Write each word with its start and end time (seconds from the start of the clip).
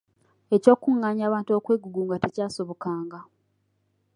Eky’okukuղղaanya 0.55 1.23
abantu 1.29 1.49
okwegugunga 1.57 2.15
tekyasobokanga. 2.23 3.19